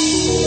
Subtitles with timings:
[0.00, 0.39] The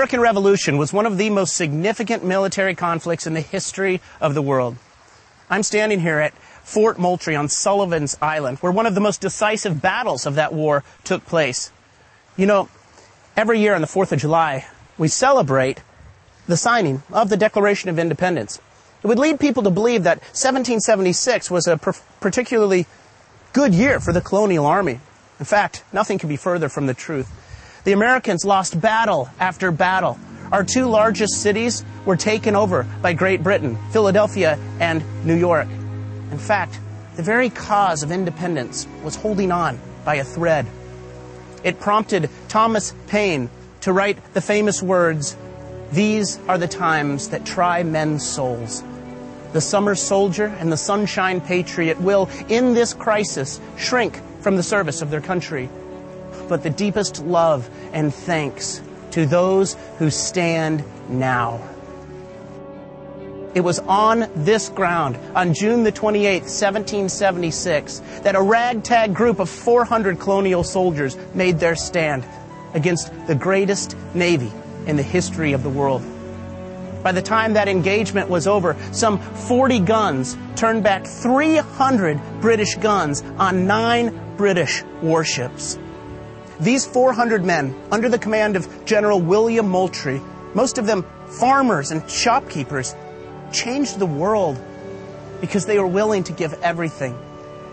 [0.00, 4.40] American Revolution was one of the most significant military conflicts in the history of the
[4.40, 4.78] world.
[5.50, 6.32] I'm standing here at
[6.64, 10.84] Fort Moultrie on Sullivan's Island, where one of the most decisive battles of that war
[11.04, 11.70] took place.
[12.34, 12.70] You know,
[13.36, 15.82] every year on the 4th of July, we celebrate
[16.46, 18.58] the signing of the Declaration of Independence.
[19.02, 22.86] It would lead people to believe that 1776 was a particularly
[23.52, 24.98] good year for the colonial army.
[25.38, 27.30] In fact, nothing could be further from the truth.
[27.82, 30.18] The Americans lost battle after battle.
[30.52, 35.68] Our two largest cities were taken over by Great Britain, Philadelphia and New York.
[36.30, 36.78] In fact,
[37.16, 40.66] the very cause of independence was holding on by a thread.
[41.64, 43.48] It prompted Thomas Paine
[43.80, 45.36] to write the famous words,
[45.92, 48.84] These are the times that try men's souls.
[49.52, 55.00] The summer soldier and the sunshine patriot will, in this crisis, shrink from the service
[55.02, 55.68] of their country
[56.50, 61.66] but the deepest love and thanks to those who stand now.
[63.54, 69.48] It was on this ground, on June the 28th, 1776, that a ragtag group of
[69.48, 72.24] 400 colonial soldiers made their stand
[72.74, 74.52] against the greatest navy
[74.86, 76.02] in the history of the world.
[77.02, 83.22] By the time that engagement was over, some 40 guns turned back 300 British guns
[83.38, 85.78] on nine British warships.
[86.60, 90.20] These 400 men, under the command of General William Moultrie,
[90.52, 92.94] most of them farmers and shopkeepers,
[93.50, 94.60] changed the world
[95.40, 97.18] because they were willing to give everything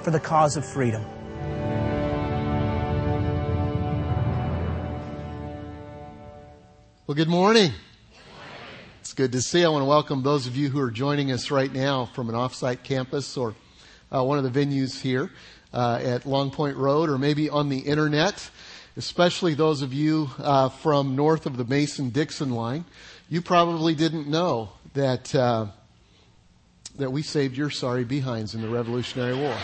[0.03, 1.03] for the cause of freedom.
[7.07, 7.73] Well, good morning.
[9.01, 9.66] It's good to see.
[9.66, 12.35] I want to welcome those of you who are joining us right now from an
[12.35, 13.53] offsite campus or
[14.16, 15.29] uh, one of the venues here
[15.73, 18.50] uh, at Long Point Road or maybe on the internet
[18.97, 22.84] especially those of you uh, from north of the Mason-Dixon line,
[23.30, 25.68] you probably didn't know that uh,
[26.97, 29.56] that we saved your sorry behinds in the Revolutionary War.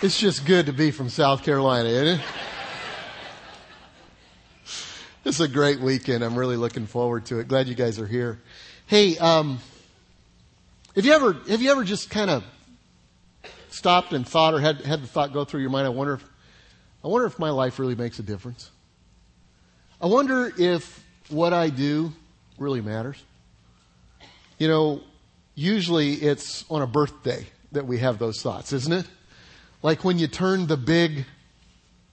[0.00, 2.26] It's just good to be from South Carolina, isn't it?
[5.24, 6.22] Is a great weekend.
[6.22, 7.48] I'm really looking forward to it.
[7.48, 8.38] Glad you guys are here.
[8.86, 9.58] Hey, um,
[10.94, 12.44] have you ever, have you ever just kind of
[13.68, 16.24] stopped and thought or had, had the thought go through your mind, I wonder if,
[17.02, 18.70] I wonder if my life really makes a difference?
[20.00, 22.12] I wonder if what I do
[22.58, 23.22] really matters.
[24.58, 25.00] You know,
[25.54, 29.06] usually it's on a birthday that we have those thoughts, isn't it?
[29.82, 31.26] Like when you turn the big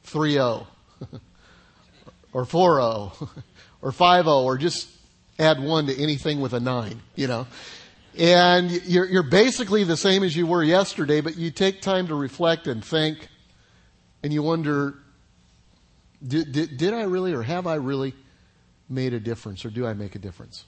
[0.08, 0.66] 3-0
[2.34, 3.30] or 4-0
[3.82, 4.90] or 5-0 or just
[5.38, 7.48] add one to anything with a 9, you know.
[8.18, 12.16] And you're, you're basically the same as you were yesterday, but you take time to
[12.16, 13.30] reflect and think,
[14.22, 14.96] and you wonder,
[16.26, 18.14] did, did, did I really or have I really
[18.90, 20.66] made a difference, or do I make a difference?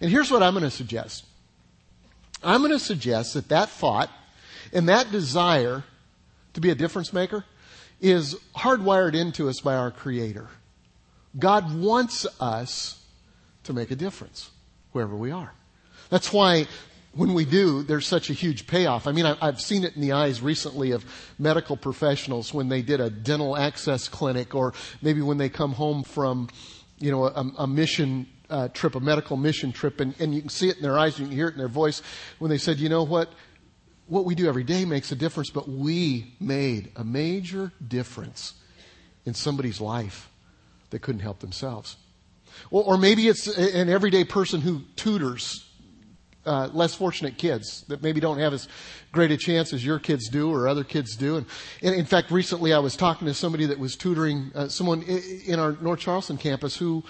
[0.00, 1.26] And here's what I'm going to suggest.
[2.42, 4.10] I'm going to suggest that that thought
[4.72, 5.84] and that desire
[6.54, 7.44] to be a difference maker
[8.00, 10.48] is hardwired into us by our Creator.
[11.38, 13.04] God wants us
[13.64, 14.50] to make a difference
[14.92, 15.52] wherever we are.
[16.12, 16.66] That's why
[17.14, 19.06] when we do, there's such a huge payoff.
[19.06, 21.06] I mean, I've seen it in the eyes recently of
[21.38, 26.02] medical professionals when they did a dental access clinic or maybe when they come home
[26.02, 26.50] from,
[26.98, 30.50] you know, a, a mission uh, trip, a medical mission trip, and, and you can
[30.50, 32.02] see it in their eyes, you can hear it in their voice
[32.38, 33.30] when they said, you know what?
[34.06, 38.52] What we do every day makes a difference, but we made a major difference
[39.24, 40.28] in somebody's life
[40.90, 41.96] that couldn't help themselves.
[42.70, 45.66] Or, or maybe it's an everyday person who tutors
[46.44, 48.68] uh, less fortunate kids that maybe don't have as
[49.12, 51.36] great a chance as your kids do or other kids do.
[51.36, 51.46] And,
[51.82, 55.58] and in fact, recently I was talking to somebody that was tutoring uh, someone in
[55.58, 57.04] our North Charleston campus who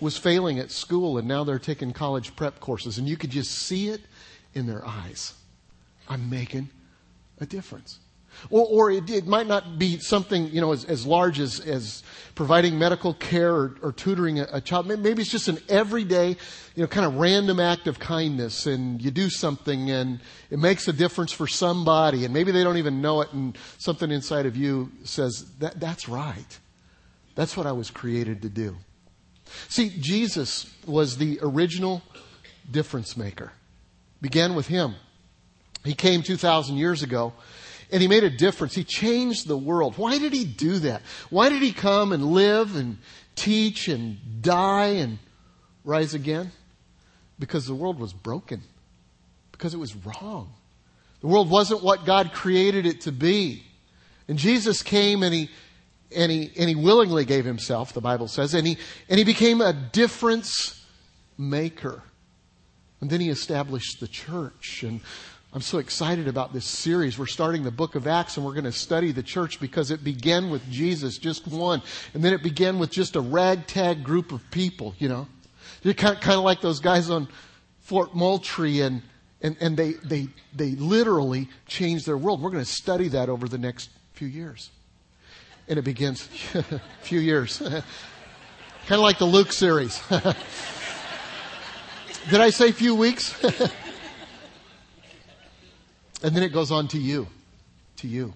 [0.00, 3.52] was failing at school and now they're taking college prep courses and you could just
[3.52, 4.00] see it
[4.54, 5.34] in their eyes.
[6.08, 6.70] I'm making
[7.40, 7.98] a difference.
[8.50, 12.02] Or, or it, it, might not be something, you know, as, as large as, as
[12.34, 14.86] providing medical care or, or tutoring a, a, child.
[14.86, 19.10] Maybe it's just an everyday, you know, kind of random act of kindness and you
[19.10, 20.20] do something and
[20.50, 24.10] it makes a difference for somebody and maybe they don't even know it and something
[24.10, 26.58] inside of you says, that, that's right.
[27.34, 28.76] That's what I was created to do.
[29.68, 32.02] See, Jesus was the original
[32.70, 33.52] difference maker.
[34.20, 34.94] Began with him.
[35.84, 37.34] He came 2,000 years ago
[37.90, 38.74] and he made a difference.
[38.74, 39.96] He changed the world.
[39.96, 41.02] Why did he do that?
[41.30, 42.98] Why did he come and live and
[43.34, 45.18] teach and die and
[45.84, 46.52] rise again?
[47.38, 48.62] Because the world was broken.
[49.52, 50.52] Because it was wrong.
[51.20, 53.62] The world wasn't what God created it to be.
[54.28, 55.50] And Jesus came and he,
[56.14, 58.78] and he, and he willingly gave himself, the Bible says, and he,
[59.08, 60.84] and he became a difference
[61.38, 62.02] maker.
[63.00, 64.82] And then he established the church.
[64.82, 65.00] And
[65.54, 67.16] I'm so excited about this series.
[67.16, 70.02] We're starting the book of Acts and we're going to study the church because it
[70.02, 71.80] began with Jesus, just one.
[72.12, 75.28] And then it began with just a ragtag group of people, you know.
[75.82, 77.28] They're kind of, kind of like those guys on
[77.82, 79.02] Fort Moultrie and,
[79.42, 82.42] and, and they, they, they literally changed their world.
[82.42, 84.70] We're going to study that over the next few years.
[85.68, 87.58] And it begins, a few years.
[87.58, 87.84] kind
[88.90, 90.02] of like the Luke series.
[92.28, 93.40] Did I say few weeks?
[96.24, 97.28] And then it goes on to you.
[97.96, 98.32] To you.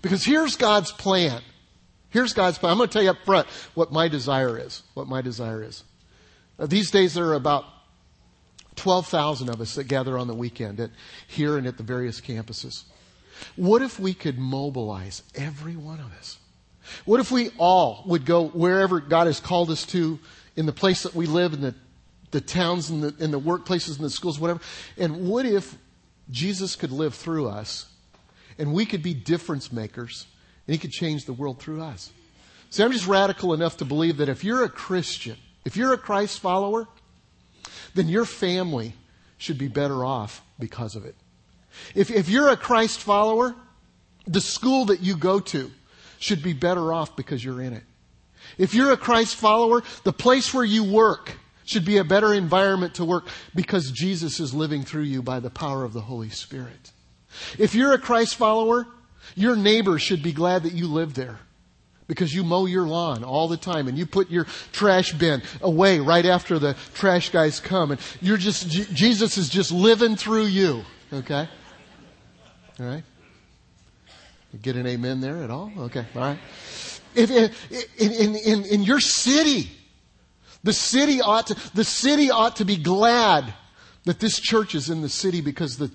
[0.00, 1.42] Because here's God's plan.
[2.08, 2.72] Here's God's plan.
[2.72, 4.82] I'm going to tell you up front what my desire is.
[4.94, 5.84] What my desire is.
[6.58, 7.66] Uh, these days there are about
[8.76, 10.90] 12,000 of us that gather on the weekend at,
[11.26, 12.84] here and at the various campuses.
[13.54, 16.38] What if we could mobilize every one of us?
[17.04, 20.18] What if we all would go wherever God has called us to
[20.56, 21.74] in the place that we live, in the,
[22.30, 24.60] the towns and the, in the workplaces and the schools, whatever?
[24.96, 25.76] And what if
[26.30, 27.86] Jesus could live through us
[28.58, 30.26] and we could be difference makers
[30.66, 32.12] and he could change the world through us.
[32.70, 35.98] See, I'm just radical enough to believe that if you're a Christian, if you're a
[35.98, 36.86] Christ follower,
[37.94, 38.94] then your family
[39.38, 41.16] should be better off because of it.
[41.94, 43.54] If, if you're a Christ follower,
[44.26, 45.70] the school that you go to
[46.18, 47.82] should be better off because you're in it.
[48.58, 51.39] If you're a Christ follower, the place where you work
[51.70, 55.50] should be a better environment to work because Jesus is living through you by the
[55.50, 56.90] power of the Holy Spirit.
[57.58, 58.88] If you're a Christ follower,
[59.36, 61.38] your neighbor should be glad that you live there
[62.08, 66.00] because you mow your lawn all the time and you put your trash bin away
[66.00, 70.82] right after the trash guys come and you're just, Jesus is just living through you.
[71.12, 71.48] Okay?
[72.80, 73.04] All right?
[74.60, 75.70] Get an amen there at all?
[75.78, 76.38] Okay, all right.
[77.14, 79.70] If, in, in, in, in your city,
[80.62, 83.52] the city ought to, the city ought to be glad
[84.04, 85.90] that this church is in the city because the,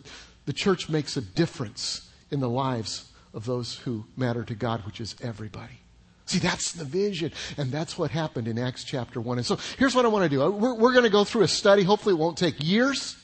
[0.46, 5.02] the church makes a difference in the lives of those who matter to God, which
[5.02, 5.82] is everybody.
[6.26, 7.32] See, that's the vision.
[7.58, 9.38] And that's what happened in Acts chapter 1.
[9.38, 10.50] And so here's what I want to do.
[10.50, 11.84] We're, we're going to go through a study.
[11.84, 13.16] Hopefully it won't take years.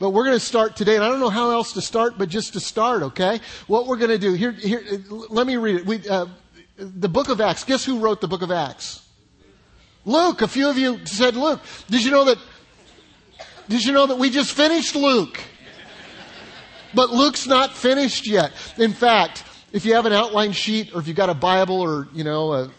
[0.00, 2.28] But we're going to start today, and I don't know how else to start, but
[2.28, 3.40] just to start, okay?
[3.68, 5.86] What we're going to do, here, here, let me read it.
[5.86, 6.26] We, uh,
[6.76, 9.06] the book of Acts, guess who wrote the book of Acts?
[10.10, 11.60] Luke, a few of you said Luke.
[11.88, 12.38] Did you know that,
[13.68, 15.40] did you know that we just finished Luke?
[16.92, 18.52] But Luke's not finished yet.
[18.76, 22.08] In fact, if you have an outline sheet or if you've got a Bible or,
[22.12, 22.70] you know, a,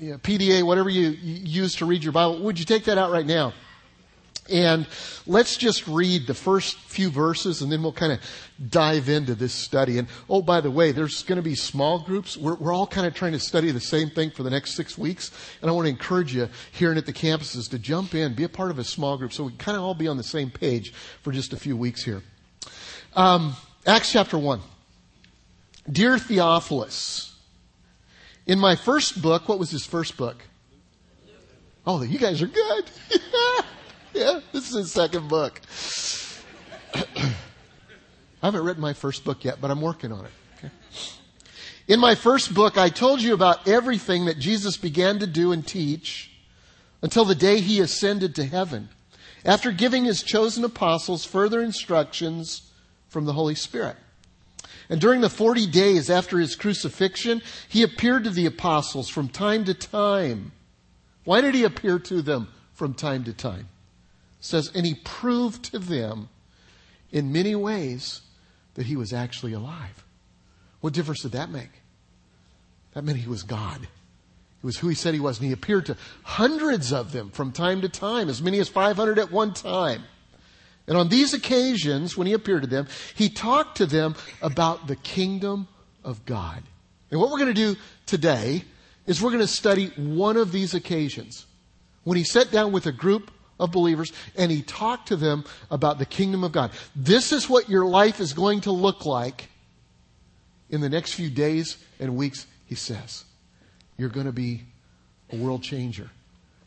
[0.00, 3.24] PDA, whatever you, you use to read your Bible, would you take that out right
[3.24, 3.54] now?
[4.50, 4.86] And
[5.26, 8.20] let's just read the first few verses and then we'll kind of
[8.68, 9.98] dive into this study.
[9.98, 12.36] And oh, by the way, there's going to be small groups.
[12.36, 14.98] We're, we're all kind of trying to study the same thing for the next six
[14.98, 15.30] weeks.
[15.62, 18.44] And I want to encourage you here and at the campuses to jump in, be
[18.44, 20.50] a part of a small group so we kind of all be on the same
[20.50, 20.92] page
[21.22, 22.22] for just a few weeks here.
[23.14, 24.60] Um, Acts chapter 1.
[25.90, 27.34] Dear Theophilus,
[28.46, 30.36] in my first book, what was his first book?
[31.86, 32.84] Oh, you guys are good.
[34.14, 35.60] yeah, this is his second book.
[36.94, 40.30] I haven't written my first book yet, but I'm working on it.
[40.58, 40.70] Okay?
[41.88, 45.66] In my first book, I told you about everything that Jesus began to do and
[45.66, 46.30] teach
[47.02, 48.88] until the day he ascended to heaven,
[49.44, 52.70] after giving his chosen apostles further instructions
[53.08, 53.96] from the Holy Spirit.
[54.88, 59.64] And during the 40 days after his crucifixion, he appeared to the apostles from time
[59.64, 60.52] to time.
[61.24, 63.68] Why did he appear to them from time to time?
[64.44, 66.28] Says, and he proved to them
[67.10, 68.20] in many ways
[68.74, 70.04] that he was actually alive.
[70.80, 71.70] What difference did that make?
[72.92, 73.80] That meant he was God.
[73.80, 77.52] He was who he said he was, and he appeared to hundreds of them from
[77.52, 80.02] time to time, as many as 500 at one time.
[80.86, 84.96] And on these occasions, when he appeared to them, he talked to them about the
[84.96, 85.68] kingdom
[86.04, 86.62] of God.
[87.10, 88.64] And what we're going to do today
[89.06, 91.46] is we're going to study one of these occasions
[92.02, 95.98] when he sat down with a group of believers and he talked to them about
[95.98, 96.70] the kingdom of God.
[96.94, 99.48] This is what your life is going to look like
[100.70, 103.24] in the next few days and weeks, he says.
[103.96, 104.62] You're going to be
[105.30, 106.10] a world changer.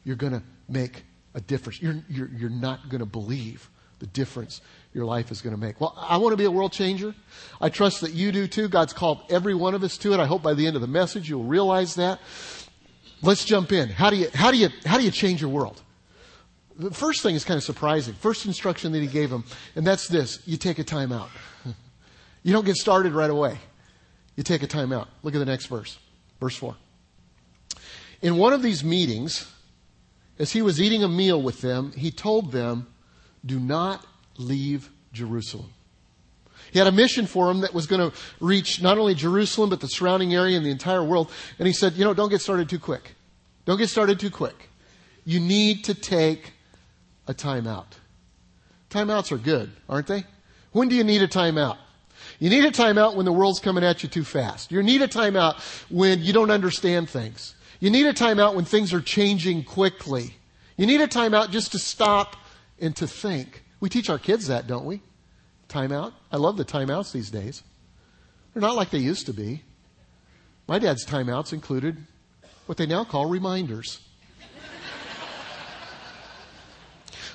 [0.03, 1.03] You're going to make
[1.33, 1.81] a difference.
[1.81, 4.61] You're, you're, you're not going to believe the difference
[4.93, 5.81] your life is going to make.
[5.81, 7.13] Well, I want to be a world changer.
[7.59, 8.67] I trust that you do too.
[8.67, 10.19] God's called every one of us to it.
[10.19, 12.19] I hope by the end of the message you'll realize that.
[13.21, 13.89] Let's jump in.
[13.89, 15.81] How do you, how do you, how do you change your world?
[16.77, 18.13] The first thing is kind of surprising.
[18.13, 19.43] First instruction that he gave them,
[19.75, 20.39] and that's this.
[20.45, 21.29] You take a time out.
[22.43, 23.57] You don't get started right away.
[24.37, 25.09] You take a time out.
[25.21, 25.97] Look at the next verse.
[26.39, 26.77] Verse 4.
[28.21, 29.51] In one of these meetings,
[30.39, 32.87] as he was eating a meal with them, he told them,
[33.45, 34.05] do not
[34.37, 35.73] leave Jerusalem.
[36.71, 39.79] He had a mission for him that was going to reach not only Jerusalem, but
[39.79, 41.31] the surrounding area and the entire world.
[41.59, 43.15] And he said, you know, don't get started too quick.
[43.65, 44.69] Don't get started too quick.
[45.25, 46.53] You need to take
[47.27, 47.85] a timeout.
[48.89, 50.23] Timeouts are good, aren't they?
[50.71, 51.77] When do you need a timeout?
[52.39, 54.71] You need a timeout when the world's coming at you too fast.
[54.71, 57.55] You need a timeout when you don't understand things.
[57.79, 60.35] You need a timeout when things are changing quickly.
[60.77, 62.35] You need a timeout just to stop
[62.79, 63.63] and to think.
[63.79, 65.01] We teach our kids that, don't we?
[65.69, 66.13] Timeout.
[66.31, 67.63] I love the timeouts these days.
[68.53, 69.63] They're not like they used to be.
[70.67, 71.97] My dad's timeouts included
[72.65, 74.01] what they now call reminders.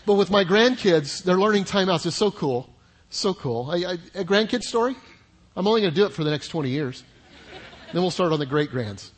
[0.06, 2.06] But with my grandkids, they're learning timeouts.
[2.06, 2.68] It's so cool.
[3.10, 3.70] So cool.
[3.70, 4.96] I, I, a grandkid story?
[5.56, 7.04] I'm only going to do it for the next 20 years.
[7.92, 9.12] then we'll start on the great grands.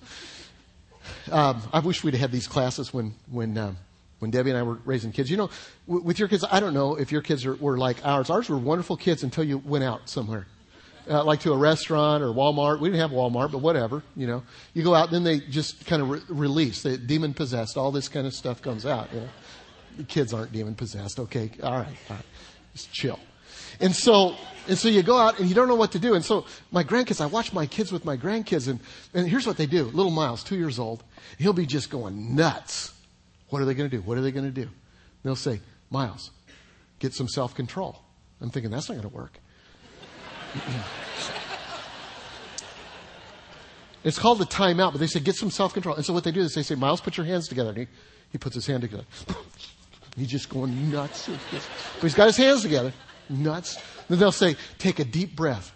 [1.30, 3.76] Um, I wish we'd had these classes when, when um,
[4.24, 5.30] when Debbie and I were raising kids.
[5.30, 5.50] You know,
[5.86, 8.30] w- with your kids, I don't know if your kids are, were like ours.
[8.30, 10.46] Ours were wonderful kids until you went out somewhere.
[11.06, 12.80] Uh, like to a restaurant or Walmart.
[12.80, 14.42] We didn't have Walmart, but whatever, you know.
[14.72, 16.82] You go out, and then they just kind of re- release.
[16.82, 17.76] They demon possessed.
[17.76, 19.12] All this kind of stuff comes out.
[19.12, 19.28] You know?
[19.96, 21.18] The kids aren't demon possessed.
[21.18, 22.24] Okay, all right, all right.
[22.72, 23.18] Just chill.
[23.80, 24.34] And so,
[24.68, 26.14] and so you go out and you don't know what to do.
[26.14, 28.80] And so my grandkids, I watch my kids with my grandkids and,
[29.12, 29.84] and here's what they do.
[29.84, 31.02] Little Miles, two years old,
[31.38, 32.94] he'll be just going nuts
[33.54, 34.02] what are they going to do?
[34.02, 34.68] What are they going to do?
[35.22, 36.32] they'll say, Miles,
[36.98, 38.00] get some self control.
[38.40, 39.38] I'm thinking, that's not going to work.
[44.02, 45.94] it's called a timeout, but they say, get some self control.
[45.94, 47.68] And so what they do is they say, Miles, put your hands together.
[47.68, 47.86] And he,
[48.32, 49.04] he puts his hand together.
[50.16, 51.28] He's just going nuts.
[51.28, 52.92] But he's got his hands together.
[53.28, 53.78] Nuts.
[54.08, 55.72] Then they'll say, take a deep breath.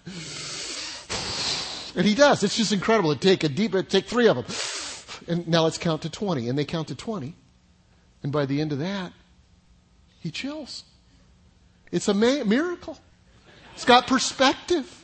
[1.96, 2.44] And he does.
[2.44, 3.14] It's just incredible.
[3.16, 4.44] Take a deep breath, take three of them.
[5.26, 6.48] And now let's count to 20.
[6.48, 7.34] And they count to 20.
[8.22, 9.12] And by the end of that,
[10.20, 10.84] he chills.
[11.90, 12.98] It's a ma- miracle.
[13.74, 14.94] It's got perspective.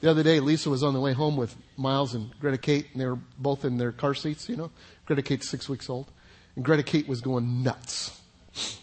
[0.00, 3.00] The other day, Lisa was on the way home with Miles and Greta Kate, and
[3.00, 4.70] they were both in their car seats, you know.
[5.06, 6.10] Greta Kate's six weeks old.
[6.56, 8.20] And Greta Kate was going nuts.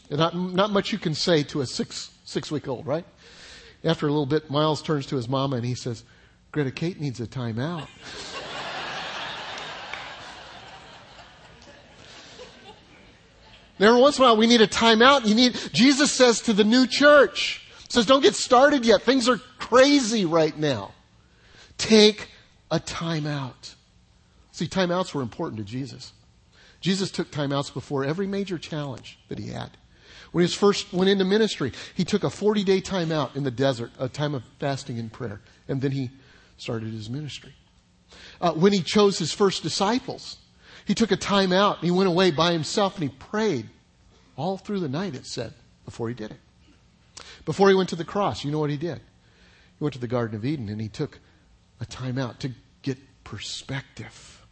[0.10, 3.06] Not, not much you can say to a six, six week old, right?
[3.84, 6.04] After a little bit, Miles turns to his mama and he says,
[6.51, 7.88] Greta Kate needs a timeout.
[13.80, 15.25] every once in a while we need a timeout.
[15.25, 19.01] You need, Jesus says to the new church, says don't get started yet.
[19.01, 20.92] Things are crazy right now.
[21.78, 22.30] Take
[22.70, 23.75] a timeout.
[24.51, 26.13] See, timeouts were important to Jesus.
[26.82, 29.72] Jesus took timeouts before every major challenge that he had.
[30.32, 33.92] When he first went into ministry, he took a 40 day timeout in the desert,
[34.00, 36.10] a time of fasting and prayer, and then he
[36.58, 37.54] started his ministry.
[38.40, 40.38] Uh, when he chose his first disciples,
[40.86, 43.70] he took a time out and he went away by himself and he prayed
[44.36, 45.54] all through the night, it said,
[45.86, 47.24] before he did it.
[47.46, 48.98] Before he went to the cross, you know what he did?
[48.98, 51.20] He went to the Garden of Eden and he took
[51.80, 54.46] a time out to get perspective.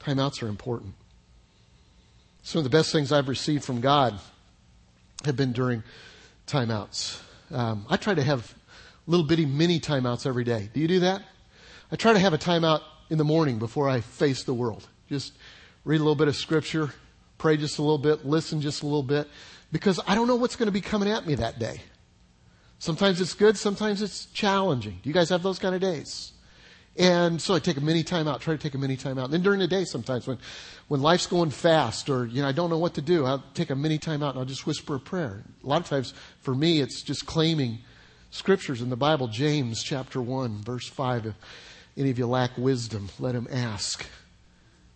[0.00, 0.94] Timeouts are important.
[2.46, 4.20] Some of the best things I've received from God
[5.24, 5.82] have been during
[6.46, 7.20] timeouts.
[7.50, 8.54] Um, I try to have
[9.08, 10.70] little bitty mini timeouts every day.
[10.72, 11.22] Do you do that?
[11.90, 14.86] I try to have a timeout in the morning before I face the world.
[15.08, 15.32] Just
[15.84, 16.92] read a little bit of scripture,
[17.36, 19.26] pray just a little bit, listen just a little bit,
[19.72, 21.80] because I don't know what's going to be coming at me that day.
[22.78, 25.00] Sometimes it's good, sometimes it's challenging.
[25.02, 26.30] Do you guys have those kind of days?
[26.98, 29.26] And so I take a mini time out, try to take a mini time out.
[29.26, 30.38] And then during the day sometimes when,
[30.88, 33.70] when life's going fast or, you know, I don't know what to do, I'll take
[33.70, 35.42] a mini time out and I'll just whisper a prayer.
[35.62, 37.78] A lot of times for me, it's just claiming
[38.30, 39.28] scriptures in the Bible.
[39.28, 41.26] James chapter 1 verse 5.
[41.26, 41.34] If
[41.98, 44.06] any of you lack wisdom, let him ask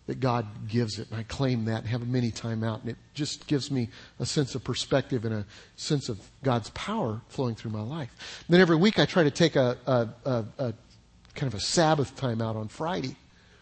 [0.07, 1.09] that God gives it.
[1.11, 2.81] And I claim that and have a mini time out.
[2.81, 3.89] And it just gives me
[4.19, 8.09] a sense of perspective and a sense of God's power flowing through my life.
[8.47, 10.73] And then every week I try to take a, a, a, a
[11.35, 13.15] kind of a Sabbath time out on Friday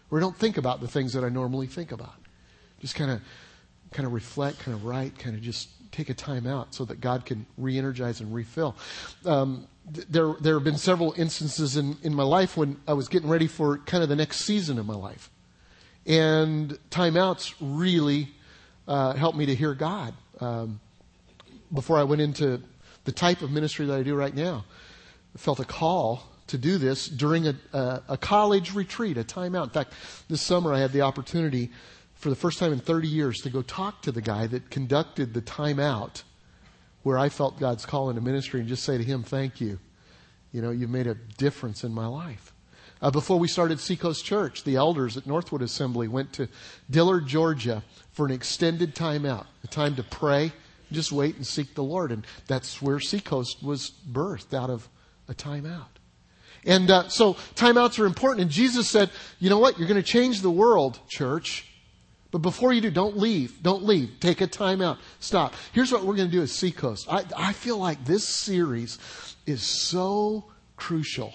[0.10, 2.16] where I don't think about the things that I normally think about.
[2.80, 3.22] Just kind of,
[3.92, 7.02] kind of reflect, kind of write, kind of just take a time out so that
[7.02, 8.76] God can re-energize and refill.
[9.26, 13.30] Um, there, there have been several instances in, in my life when I was getting
[13.30, 15.32] ready for kind of the next season of my life.
[16.06, 18.30] And timeouts really
[18.88, 20.14] uh, helped me to hear God.
[20.40, 20.80] Um,
[21.74, 22.62] before I went into
[23.06, 24.66] the type of ministry that I do right now,
[25.36, 29.64] I felt a call to do this during a, a, a college retreat, a timeout.
[29.64, 29.94] In fact,
[30.28, 31.72] this summer I had the opportunity
[32.16, 35.34] for the first time in 30 years to go talk to the guy that conducted
[35.34, 36.24] the timeout
[37.04, 39.80] where I felt God's call into ministry and just say to him, thank you.
[40.52, 42.54] You know, you've made a difference in my life.
[43.02, 46.50] Uh, before we started Seacoast Church, the elders at Northwood Assembly went to
[46.90, 50.52] Dillard, Georgia for an extended time out, a time to pray,
[50.92, 52.12] just wait and seek the Lord.
[52.12, 54.90] And that's where Seacoast was birthed out of
[55.30, 55.99] a time out.
[56.66, 58.42] And uh, so timeouts are important.
[58.42, 59.78] And Jesus said, you know what?
[59.78, 61.66] You're going to change the world, church.
[62.32, 63.64] But before you do, don't leave.
[63.64, 64.20] Don't leave.
[64.20, 64.98] Take a timeout.
[65.20, 65.56] Stop.
[65.74, 67.12] Here's what we're going to do at Seacoast.
[67.12, 69.00] I, I feel like this series
[69.46, 71.34] is so crucial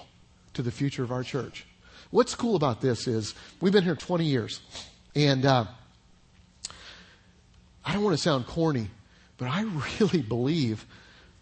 [0.54, 1.66] to the future of our church.
[2.11, 4.61] What's cool about this is we've been here 20 years.
[5.16, 5.64] And uh,
[7.85, 8.88] I don't want to sound corny,
[9.37, 9.62] but I
[10.00, 10.87] really believe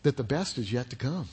[0.02, 1.28] that the best is yet to come.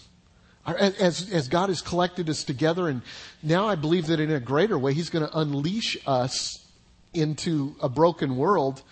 [0.78, 3.02] As, as God has collected us together, and
[3.42, 6.66] now I believe that in a greater way, He's going to unleash us
[7.14, 8.84] into a broken world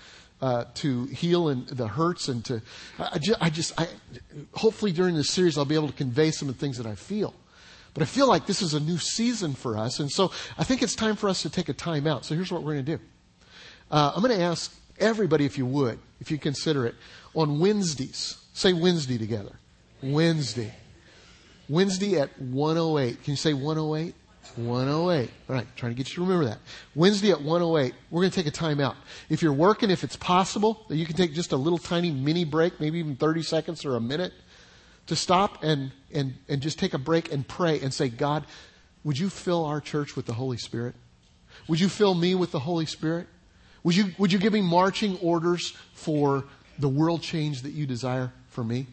[0.41, 2.61] uh, to heal and the hurts and to.
[2.99, 3.87] I just, I just I,
[4.53, 6.95] hopefully during this series, I'll be able to convey some of the things that I
[6.95, 7.33] feel.
[7.93, 10.83] But I feel like this is a new season for us, and so I think
[10.83, 12.25] it's time for us to take a time out.
[12.25, 13.03] So here's what we're going to do.
[13.89, 16.95] Uh, I'm going to ask everybody, if you would, if you consider it,
[17.33, 18.37] on Wednesdays.
[18.53, 19.53] Say Wednesday together.
[20.03, 20.73] Wednesday.
[21.69, 23.23] Wednesday at 108.
[23.23, 24.15] Can you say 108?
[24.55, 25.29] 108.
[25.49, 26.59] All right, trying to get you to remember that.
[26.95, 28.95] Wednesday at 108, we're going to take a time out.
[29.29, 32.45] If you're working, if it's possible, that you can take just a little tiny mini
[32.45, 34.33] break, maybe even 30 seconds or a minute,
[35.07, 38.45] to stop and, and, and just take a break and pray and say, God,
[39.03, 40.95] would you fill our church with the Holy Spirit?
[41.67, 43.27] Would you fill me with the Holy Spirit?
[43.83, 46.45] Would you, would you give me marching orders for
[46.79, 48.87] the world change that you desire for me?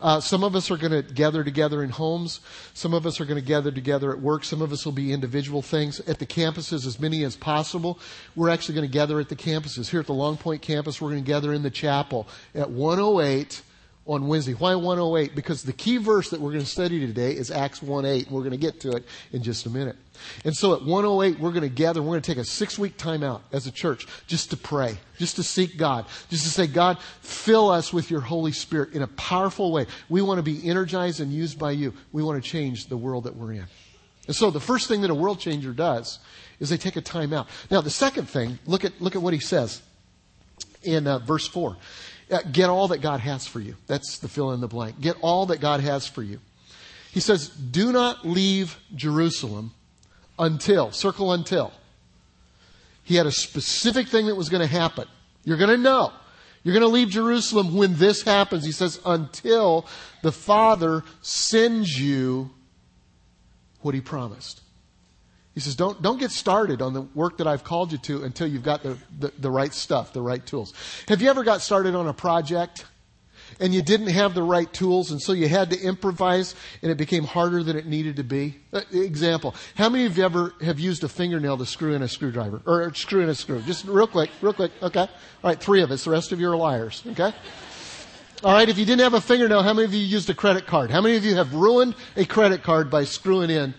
[0.00, 2.40] Uh, some of us are going to gather together in homes.
[2.74, 4.44] Some of us are going to gather together at work.
[4.44, 6.00] Some of us will be individual things.
[6.00, 7.98] At the campuses, as many as possible,
[8.36, 9.90] we're actually going to gather at the campuses.
[9.90, 13.62] Here at the Long Point campus, we're going to gather in the chapel at 108
[14.06, 14.52] on Wednesday.
[14.52, 15.34] Why 108?
[15.34, 18.30] Because the key verse that we're going to study today is Acts 1:8.
[18.30, 19.96] We're going to get to it in just a minute.
[20.44, 22.02] And so at 108, we're going to gather.
[22.02, 24.98] We're going to take a six week time out as a church just to pray,
[25.18, 29.02] just to seek God, just to say, God, fill us with your Holy Spirit in
[29.02, 29.86] a powerful way.
[30.08, 31.94] We want to be energized and used by you.
[32.12, 33.66] We want to change the world that we're in.
[34.26, 36.18] And so the first thing that a world changer does
[36.60, 37.48] is they take a time out.
[37.70, 39.82] Now, the second thing, look at, look at what he says
[40.82, 41.76] in uh, verse 4.
[42.30, 43.76] Uh, get all that God has for you.
[43.86, 45.00] That's the fill in the blank.
[45.00, 46.40] Get all that God has for you.
[47.12, 49.72] He says, do not leave Jerusalem
[50.38, 51.72] until, circle until.
[53.04, 55.06] He had a specific thing that was going to happen.
[55.44, 56.12] You're going to know.
[56.62, 58.64] You're going to leave Jerusalem when this happens.
[58.64, 59.86] He says, until
[60.22, 62.50] the Father sends you
[63.82, 64.62] what he promised.
[65.54, 68.48] He says, don't, don't get started on the work that I've called you to until
[68.48, 70.74] you've got the, the, the, right stuff, the right tools.
[71.06, 72.84] Have you ever got started on a project
[73.60, 76.96] and you didn't have the right tools and so you had to improvise and it
[76.96, 78.56] became harder than it needed to be?
[78.72, 79.54] Uh, example.
[79.76, 82.60] How many of you ever have used a fingernail to screw in a screwdriver?
[82.66, 83.62] Or screw in a screw?
[83.62, 85.06] Just real quick, real quick, okay?
[85.44, 86.02] Alright, three of us.
[86.02, 87.32] The rest of you are liars, okay?
[88.42, 90.90] Alright, if you didn't have a fingernail, how many of you used a credit card?
[90.90, 93.72] How many of you have ruined a credit card by screwing in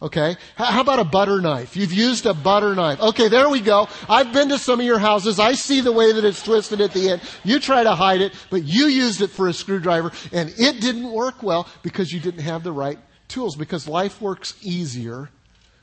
[0.00, 0.36] Okay.
[0.56, 1.74] How about a butter knife?
[1.74, 3.00] You've used a butter knife.
[3.00, 3.88] Okay, there we go.
[4.08, 5.38] I've been to some of your houses.
[5.40, 7.22] I see the way that it's twisted at the end.
[7.44, 11.10] You try to hide it, but you used it for a screwdriver and it didn't
[11.10, 15.30] work well because you didn't have the right tools because life works easier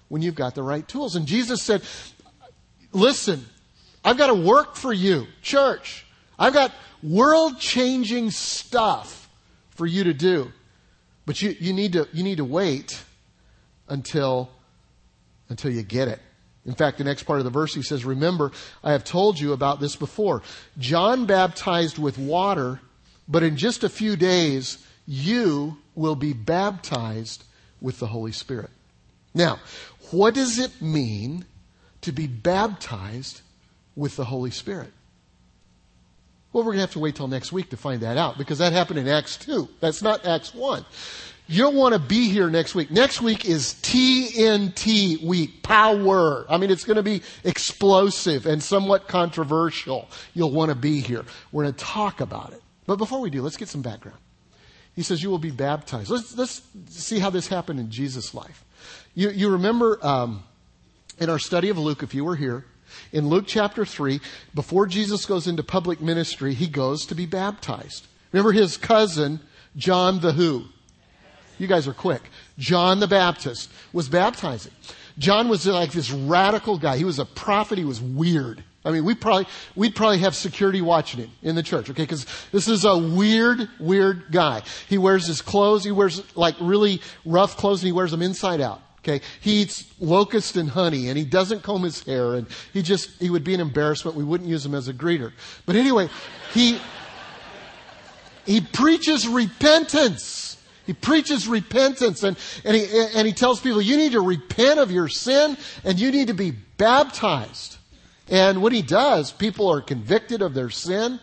[0.10, 1.16] when you've got the right tools.
[1.16, 1.82] And Jesus said,
[2.92, 3.44] listen,
[4.06, 6.06] I've got to work for you, church.
[6.38, 6.72] I've got
[7.02, 9.28] world changing stuff
[9.72, 10.52] for you to do.
[11.26, 13.04] But you, you need to, you need to wait
[13.88, 14.50] until,
[15.50, 16.20] until you get it.
[16.66, 18.52] In fact, the next part of the verse he says, remember,
[18.84, 20.42] I have told you about this before.
[20.78, 22.80] John baptized with water,
[23.28, 27.44] but in just a few days, you will be baptized
[27.82, 28.70] with the Holy Spirit.
[29.34, 29.60] Now,
[30.12, 31.46] what does it mean
[32.02, 33.42] to be baptized
[33.96, 34.92] with the Holy Spirit?
[36.54, 38.60] Well, we're going to have to wait till next week to find that out because
[38.60, 39.68] that happened in Acts 2.
[39.80, 40.86] That's not Acts 1.
[41.48, 42.90] You don't want to be here next week.
[42.90, 45.62] Next week is TNT week.
[45.62, 46.46] Power.
[46.50, 50.10] I mean, it's going to be explosive and somewhat controversial.
[50.34, 51.26] You'll want to be here.
[51.52, 52.62] We're going to talk about it.
[52.86, 54.20] But before we do, let's get some background.
[54.96, 56.10] He says, You will be baptized.
[56.10, 58.64] Let's, let's see how this happened in Jesus' life.
[59.14, 60.44] You, you remember um,
[61.20, 62.66] in our study of Luke, if you were here,
[63.12, 64.22] in Luke chapter 3,
[64.54, 68.08] before Jesus goes into public ministry, he goes to be baptized.
[68.32, 69.40] Remember his cousin,
[69.76, 70.66] John the who?
[71.58, 72.22] You guys are quick.
[72.58, 74.74] John the Baptist was baptizing.
[75.18, 76.98] John was like this radical guy.
[76.98, 77.78] He was a prophet.
[77.78, 78.64] He was weird.
[78.86, 82.06] I mean, we probably, we'd probably have security watching him in the church, okay?
[82.06, 84.62] Cause this is a weird, weird guy.
[84.90, 88.60] He wears his clothes, he wears like really rough clothes and he wears them inside
[88.60, 88.82] out.
[89.00, 89.22] Okay.
[89.42, 93.30] He eats locust and honey and he doesn't comb his hair and he just, he
[93.30, 94.16] would be an embarrassment.
[94.16, 95.34] We wouldn't use him as a greeter.
[95.66, 96.10] But anyway,
[96.54, 96.80] he,
[98.46, 100.53] he preaches repentance.
[100.86, 104.92] He preaches repentance and, and he, and he tells people you need to repent of
[104.92, 107.78] your sin and you need to be baptized.
[108.30, 111.20] And when he does, people are convicted of their sin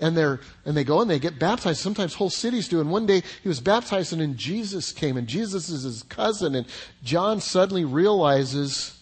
[0.00, 1.80] and they're and they go and they get baptized.
[1.80, 2.80] Sometimes whole cities do.
[2.80, 6.54] And one day he was baptized, and then Jesus came, and Jesus is his cousin,
[6.54, 6.66] and
[7.02, 8.98] John suddenly realizes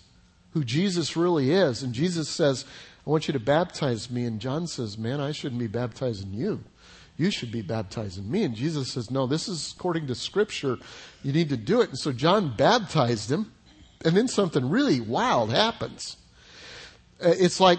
[0.53, 2.64] who Jesus really is, and Jesus says,
[3.07, 6.62] "I want you to baptize me." And John says, "Man, I shouldn't be baptizing you."
[7.22, 8.42] You should be baptizing me.
[8.42, 10.78] And Jesus says, No, this is according to Scripture.
[11.22, 11.90] You need to do it.
[11.90, 13.52] And so John baptized him.
[14.04, 16.16] And then something really wild happens.
[17.24, 17.78] Uh, it's like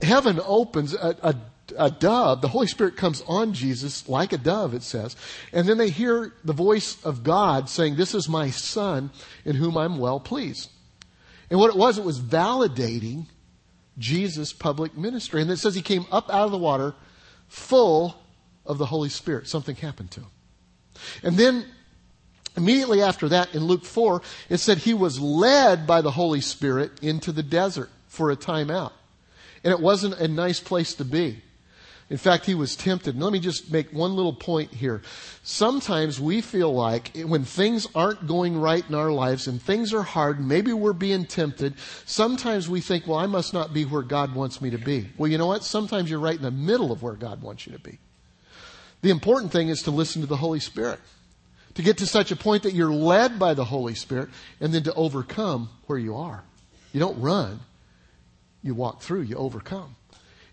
[0.00, 1.34] heaven opens, a, a
[1.76, 5.16] a dove, the Holy Spirit comes on Jesus like a dove, it says.
[5.52, 9.10] And then they hear the voice of God saying, This is my son
[9.44, 10.70] in whom I'm well pleased.
[11.50, 13.26] And what it was, it was validating
[13.98, 15.42] Jesus' public ministry.
[15.42, 16.94] And it says he came up out of the water
[17.48, 18.14] full
[18.66, 19.48] of the Holy Spirit.
[19.48, 20.30] Something happened to him.
[21.22, 21.66] And then
[22.56, 27.02] immediately after that, in Luke 4, it said he was led by the Holy Spirit
[27.02, 28.92] into the desert for a time out.
[29.62, 31.42] And it wasn't a nice place to be.
[32.08, 33.16] In fact, he was tempted.
[33.16, 35.02] And let me just make one little point here.
[35.42, 40.04] Sometimes we feel like when things aren't going right in our lives and things are
[40.04, 41.74] hard, maybe we're being tempted,
[42.04, 45.08] sometimes we think, well, I must not be where God wants me to be.
[45.18, 45.64] Well, you know what?
[45.64, 47.98] Sometimes you're right in the middle of where God wants you to be.
[49.06, 50.98] The important thing is to listen to the Holy Spirit.
[51.74, 54.82] To get to such a point that you're led by the Holy Spirit and then
[54.82, 56.42] to overcome where you are.
[56.92, 57.60] You don't run.
[58.64, 59.94] You walk through, you overcome.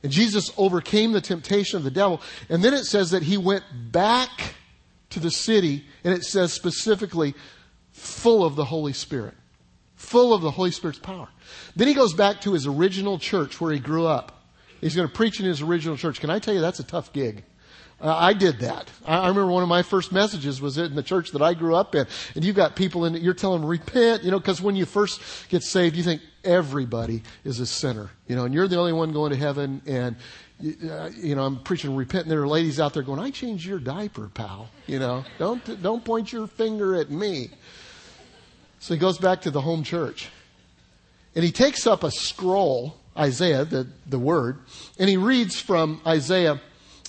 [0.04, 2.22] And Jesus overcame the temptation of the devil.
[2.48, 4.54] And then it says that he went back
[5.10, 7.34] to the city, and it says specifically,
[7.90, 9.34] full of the Holy Spirit.
[9.96, 11.30] Full of the Holy Spirit's power.
[11.76, 14.44] Then he goes back to his original church where he grew up.
[14.80, 16.20] He's going to preach in his original church.
[16.20, 17.46] Can I tell you, that's a tough gig.
[18.04, 18.90] Uh, I did that.
[19.06, 21.74] I, I, remember one of my first messages was in the church that I grew
[21.74, 24.62] up in, and you've got people in it, you're telling them repent, you know, because
[24.62, 28.68] when you first get saved, you think everybody is a sinner, you know, and you're
[28.68, 30.18] the only one going to heaven, and
[30.90, 33.66] uh, you know, I'm preaching repent, and there are ladies out there going, "I changed
[33.66, 37.52] your diaper, pal," you know, don't don't point your finger at me.
[38.80, 40.28] So he goes back to the home church,
[41.36, 44.60] and he takes up a scroll, Isaiah, the the word,
[45.00, 46.60] and he reads from Isaiah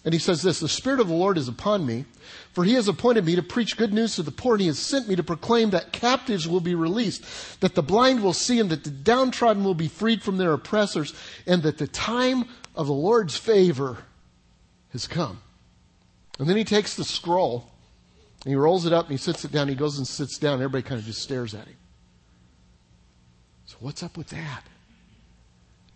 [0.05, 2.05] and he says this, the Spirit of the Lord is upon me,
[2.53, 4.79] for he has appointed me to preach good news to the poor, and he has
[4.79, 8.69] sent me to proclaim that captives will be released, that the blind will see, and
[8.69, 11.15] that the downtrodden will be freed from their oppressors,
[11.47, 13.99] and that the time of the Lord's favor
[14.93, 15.41] has come.
[16.39, 17.71] And then he takes the scroll,
[18.45, 20.55] and he rolls it up, and he sits it down, he goes and sits down,
[20.55, 21.77] and everybody kind of just stares at him.
[23.65, 24.65] So what's up with that?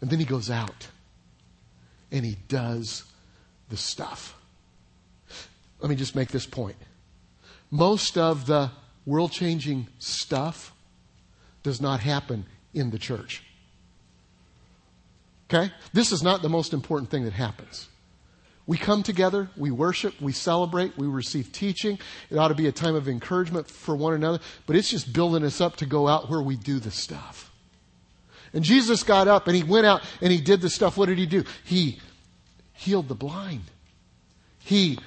[0.01, 0.89] And then he goes out,
[2.11, 3.05] and he does
[3.69, 4.35] the stuff.
[5.81, 6.77] Let me just make this point.
[7.71, 8.71] Most of the
[9.07, 10.73] world changing stuff
[11.63, 13.43] does not happen in the church.
[15.49, 15.73] Okay?
[15.93, 17.89] This is not the most important thing that happens.
[18.67, 21.99] We come together, we worship, we celebrate, we receive teaching.
[22.29, 25.43] It ought to be a time of encouragement for one another, but it's just building
[25.43, 27.51] us up to go out where we do the stuff.
[28.53, 30.99] And Jesus got up and he went out and he did the stuff.
[30.99, 31.45] What did he do?
[31.65, 31.99] He
[32.79, 33.65] healed the blind.
[34.61, 34.99] He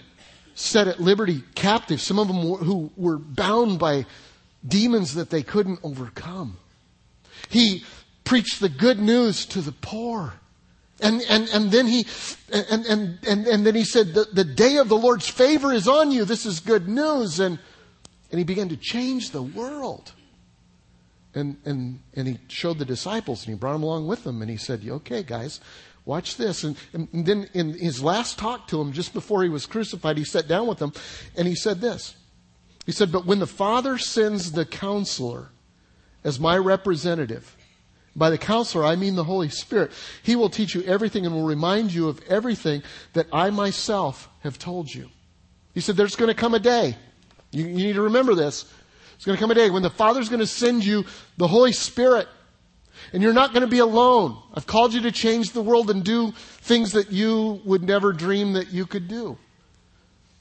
[0.55, 4.05] set at liberty captives, some of them who were bound by
[4.67, 6.57] demons that they couldn't overcome.
[7.49, 7.83] He
[8.25, 10.33] preached the good news to the poor.
[10.99, 12.05] And, and, and then he,
[12.51, 15.87] and, and, and, and then he said, the, the day of the Lord's favor is
[15.87, 16.25] on you.
[16.25, 17.39] This is good news.
[17.39, 17.57] And,
[18.29, 20.11] and he began to change the world.
[21.33, 24.41] And, and, and he showed the disciples and he brought them along with him.
[24.41, 25.61] And he said, okay, guys,
[26.05, 26.63] Watch this.
[26.63, 30.23] And, and, then in his last talk to him, just before he was crucified, he
[30.23, 30.93] sat down with them
[31.37, 32.15] and he said this.
[32.85, 35.49] He said, But when the Father sends the counselor
[36.23, 37.55] as my representative,
[38.15, 39.91] by the counselor, I mean the Holy Spirit.
[40.23, 42.83] He will teach you everything and will remind you of everything
[43.13, 45.09] that I myself have told you.
[45.73, 46.97] He said, There's going to come a day.
[47.51, 48.65] You, you need to remember this.
[49.15, 51.05] It's going to come a day when the Father's going to send you
[51.37, 52.27] the Holy Spirit.
[53.13, 54.37] And you're not going to be alone.
[54.53, 58.53] I've called you to change the world and do things that you would never dream
[58.53, 59.37] that you could do.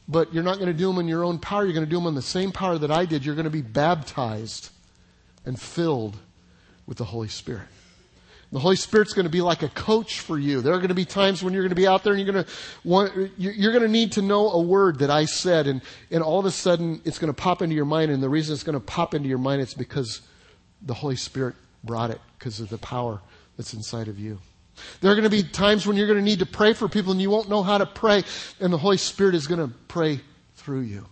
[0.09, 1.65] But you're not going to do them in your own power.
[1.65, 3.25] You're going to do them in the same power that I did.
[3.25, 4.71] You're going to be baptized
[5.45, 6.17] and filled
[6.87, 7.69] with the Holy Spirit.
[8.53, 10.61] The Holy Spirit's going to be like a coach for you.
[10.61, 12.33] There are going to be times when you're going to be out there and you're
[12.33, 12.51] going to
[12.83, 16.41] want, you're going to need to know a word that I said and, and all
[16.41, 18.75] of a sudden it's going to pop into your mind and the reason it's going
[18.75, 20.23] to pop into your mind is because
[20.83, 23.21] the Holy Spirit brought it because of the power
[23.57, 24.39] that's inside of you.
[25.01, 27.13] There are going to be times when you're going to need to pray for people
[27.13, 28.25] and you won't know how to pray
[28.61, 30.21] and the Holy Spirit is going to pray
[30.57, 31.07] through you.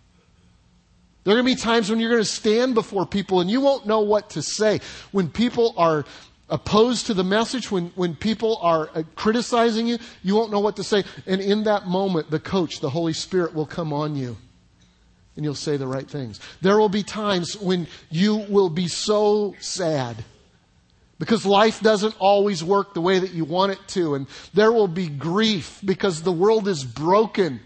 [1.25, 3.61] There are going to be times when you're going to stand before people and you
[3.61, 4.81] won't know what to say.
[5.13, 6.05] When people are
[6.49, 10.77] opposed to the message, when, when people are uh, criticizing you, you won't know what
[10.77, 11.05] to say.
[11.27, 14.37] And in that moment, the coach, the Holy Spirit, will come on you
[15.37, 16.41] and you'll say the right things.
[16.63, 20.25] There will be times when you will be so sad
[21.19, 24.15] because life doesn't always work the way that you want it to.
[24.15, 27.61] And there will be grief because the world is broken.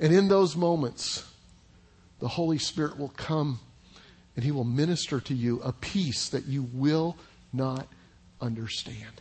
[0.00, 1.26] And in those moments,
[2.20, 3.60] the Holy Spirit will come
[4.34, 7.16] and He will minister to you a peace that you will
[7.52, 7.86] not
[8.40, 9.20] understand.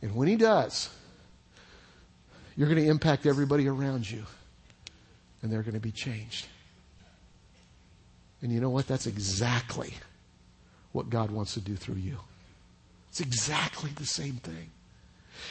[0.00, 0.90] And when He does,
[2.56, 4.24] you're going to impact everybody around you
[5.42, 6.46] and they're going to be changed.
[8.40, 8.86] And you know what?
[8.86, 9.94] That's exactly
[10.98, 12.18] what God wants to do through you.
[13.08, 14.72] It's exactly the same thing.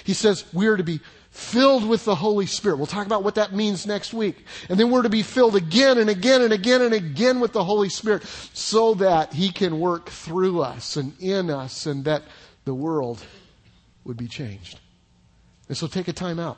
[0.04, 1.00] He says we are to be
[1.32, 2.76] filled with the Holy Spirit.
[2.76, 4.46] We'll talk about what that means next week.
[4.68, 7.64] And then we're to be filled again and again and again and again with the
[7.64, 12.24] Holy Spirit so that He can work through us and in us and that
[12.66, 13.24] the world
[14.04, 14.82] would be changed.
[15.70, 16.58] And so take a time out.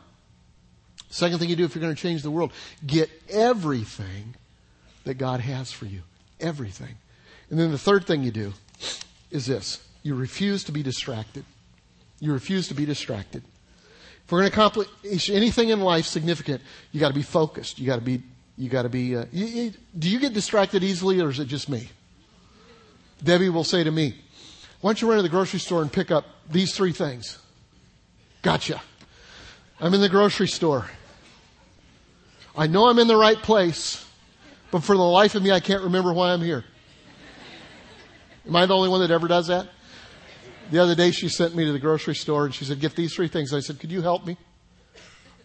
[1.12, 2.54] Second thing you do if you're going to change the world,
[2.86, 4.34] get everything
[5.04, 6.02] that God has for you.
[6.40, 6.96] Everything.
[7.52, 8.54] And then the third thing you do
[9.32, 9.84] is this.
[10.04, 11.46] You refuse to be distracted.
[12.20, 13.44] You refuse to be distracted.
[14.26, 16.62] If we're going to accomplish anything in life significant,
[16.92, 17.80] you got to be focused.
[17.80, 18.22] You got to be.
[18.58, 19.16] You got to be.
[19.16, 21.90] Uh, you, you, do you get distracted easily, or is it just me?
[23.24, 24.16] Debbie will say to me,
[24.82, 27.40] "Why don't you run to the grocery store and pick up these three things?"
[28.42, 28.82] Gotcha.
[29.82, 30.90] I'm in the grocery store.
[32.56, 34.06] I know I'm in the right place,
[34.72, 36.66] but for the life of me, I can't remember why I'm here.
[38.48, 39.68] Am I the only one that ever does that?
[40.72, 43.14] The other day she sent me to the grocery store and she said, get these
[43.14, 43.54] three things.
[43.54, 44.38] I said, could you help me?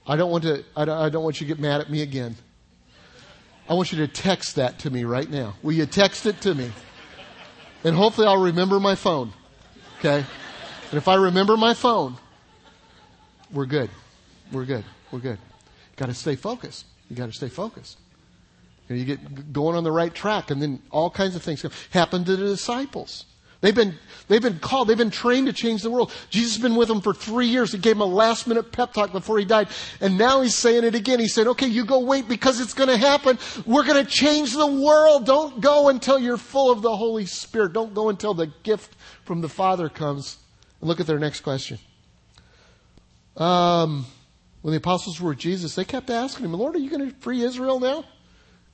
[0.07, 2.02] I don't want to, I don't, I don't want you to get mad at me
[2.02, 2.37] again.
[3.68, 5.54] I want you to text that to me right now.
[5.62, 6.70] Will you text it to me?
[7.83, 9.33] And hopefully I'll remember my phone.
[9.98, 10.24] Okay?
[10.90, 12.16] And if I remember my phone,
[13.50, 13.88] we're good.
[14.52, 14.85] We're good.
[15.11, 15.38] We're good.
[15.96, 16.85] Got to stay focused.
[17.09, 17.98] You got to stay focused.
[18.88, 21.64] You, know, you get going on the right track, and then all kinds of things
[21.90, 23.25] happen to the disciples.
[23.64, 23.94] They've been,
[24.29, 26.12] they've been called, they've been trained to change the world.
[26.29, 27.73] Jesus has been with them for three years.
[27.73, 29.68] He gave them a last minute pep talk before he died.
[30.03, 31.18] And now he's saying it again.
[31.18, 33.38] He said, okay, you go wait because it's going to happen.
[33.64, 35.25] We're going to change the world.
[35.25, 37.73] Don't go until you're full of the Holy Spirit.
[37.73, 38.94] Don't go until the gift
[39.25, 40.37] from the Father comes.
[40.83, 41.79] And look at their next question.
[43.38, 44.05] Um,
[44.61, 47.16] when the apostles were with Jesus, they kept asking him, Lord, are you going to
[47.20, 48.05] free Israel now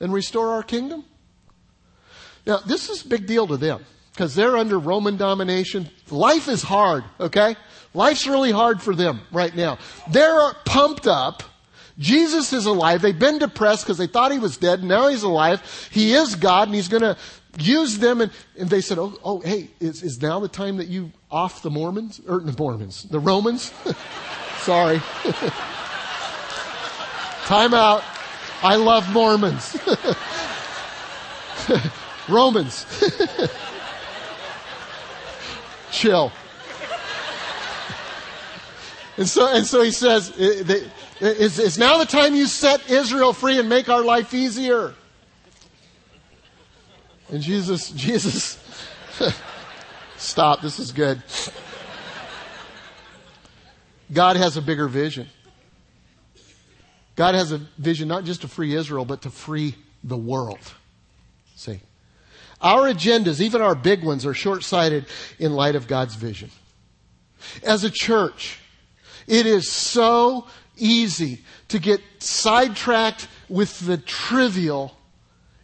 [0.01, 1.05] and restore our kingdom?
[2.45, 5.89] Now, this is a big deal to them because they're under Roman domination.
[6.09, 7.55] Life is hard, okay?
[7.93, 9.77] Life's really hard for them right now.
[10.09, 11.43] They're pumped up.
[11.99, 13.01] Jesus is alive.
[13.01, 14.79] They've been depressed because they thought he was dead.
[14.79, 15.61] And Now he's alive.
[15.91, 17.15] He is God and he's going to
[17.59, 18.21] use them.
[18.21, 21.61] And, and they said, oh, oh, hey, is, is now the time that you off
[21.61, 22.19] the Mormons?
[22.27, 23.71] Or the Mormons, the Romans?
[24.59, 24.99] Sorry.
[27.45, 28.03] time out.
[28.63, 29.77] I love Mormons.
[32.27, 32.85] Romans
[35.91, 36.31] chill.
[39.17, 43.59] And so, and so he says, it's, it's now the time you set Israel free
[43.59, 44.93] and make our life easier.
[47.29, 48.57] And Jesus, Jesus,
[50.17, 51.21] stop, this is good.
[54.11, 55.27] God has a bigger vision.
[57.15, 60.59] God has a vision not just to free Israel, but to free the world.
[61.55, 61.79] See?
[62.61, 65.05] Our agendas, even our big ones, are short sighted
[65.39, 66.51] in light of God's vision.
[67.63, 68.59] As a church,
[69.27, 70.47] it is so
[70.77, 74.95] easy to get sidetracked with the trivial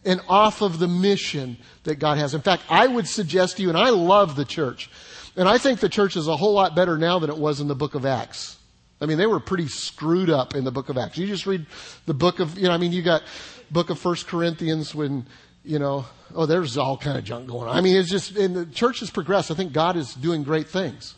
[0.04, 2.34] and off of the mission that God has.
[2.34, 4.90] In fact, I would suggest to you, and I love the church,
[5.36, 7.68] and I think the church is a whole lot better now than it was in
[7.68, 8.57] the book of Acts.
[9.00, 11.18] I mean, they were pretty screwed up in the book of Acts.
[11.18, 11.66] You just read
[12.06, 13.22] the book of, you know, I mean, you got
[13.70, 15.26] book of First Corinthians when,
[15.64, 17.76] you know, oh, there's all kind of junk going on.
[17.76, 19.50] I mean, it's just, and the church has progressed.
[19.50, 21.14] I think God is doing great things.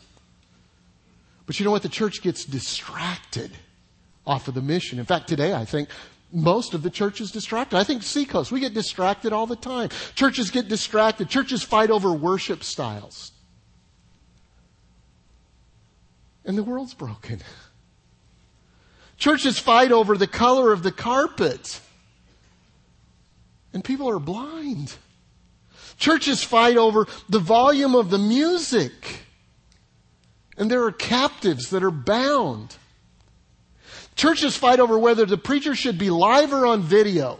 [1.45, 1.81] But you know what?
[1.81, 3.51] The church gets distracted
[4.25, 4.99] off of the mission.
[4.99, 5.89] In fact, today I think
[6.31, 7.77] most of the church is distracted.
[7.77, 9.89] I think Seacoast, we get distracted all the time.
[10.15, 11.29] Churches get distracted.
[11.29, 13.31] Churches fight over worship styles.
[16.45, 17.41] And the world's broken.
[19.21, 21.79] Churches fight over the color of the carpet.
[23.71, 24.95] And people are blind.
[25.97, 29.19] Churches fight over the volume of the music.
[30.57, 32.75] And there are captives that are bound.
[34.15, 37.37] Churches fight over whether the preacher should be live or on video.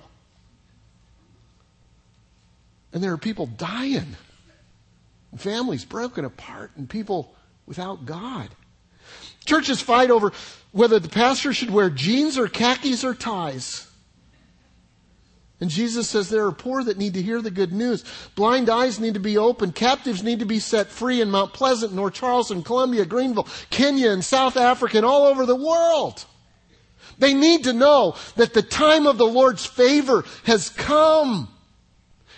[2.94, 4.15] And there are people dying,
[5.36, 7.34] families broken apart, and people
[7.65, 8.50] without God.
[9.46, 10.32] Churches fight over
[10.72, 13.88] whether the pastor should wear jeans or khakis or ties.
[15.60, 18.04] And Jesus says there are poor that need to hear the good news.
[18.36, 19.76] Blind eyes need to be opened.
[19.76, 24.26] Captives need to be set free in Mount Pleasant, North Charleston, Columbia, Greenville, Kenya, and
[24.26, 26.26] South Africa, and all over the world.
[27.20, 31.48] They need to know that the time of the Lord's favor has come.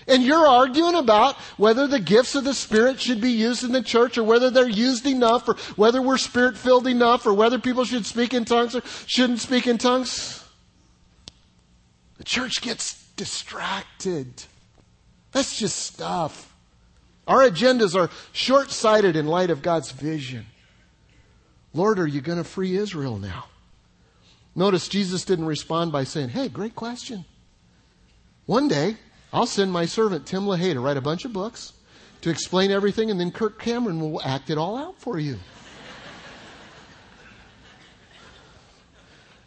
[0.07, 3.81] And you're arguing about whether the gifts of the Spirit should be used in the
[3.81, 7.85] church or whether they're used enough or whether we're Spirit filled enough or whether people
[7.85, 10.43] should speak in tongues or shouldn't speak in tongues.
[12.17, 14.43] The church gets distracted.
[15.31, 16.53] That's just stuff.
[17.27, 20.45] Our agendas are short sighted in light of God's vision.
[21.73, 23.45] Lord, are you going to free Israel now?
[24.55, 27.25] Notice Jesus didn't respond by saying, Hey, great question.
[28.45, 28.97] One day,
[29.33, 31.73] I'll send my servant Tim LaHaye to write a bunch of books
[32.21, 35.39] to explain everything, and then Kirk Cameron will act it all out for you.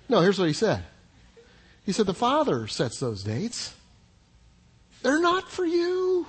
[0.08, 0.82] no, here's what he said.
[1.84, 3.74] He said, The Father sets those dates.
[5.02, 6.26] They're not for you.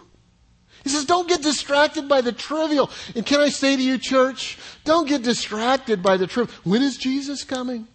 [0.84, 2.92] He says, don't get distracted by the trivial.
[3.16, 6.56] And can I say to you, church, don't get distracted by the trivial.
[6.64, 7.88] When is Jesus coming?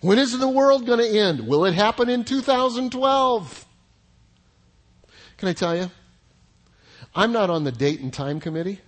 [0.00, 1.46] When is the world going to end?
[1.46, 3.65] Will it happen in 2012?
[5.36, 5.90] Can I tell you?
[7.14, 8.80] I'm not on the date and time committee.